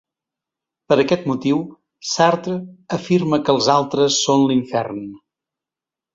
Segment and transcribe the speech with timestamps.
[0.93, 1.59] Per aquest motiu,
[2.13, 2.55] Sartre
[2.99, 5.07] afirma que els altres són l'infern.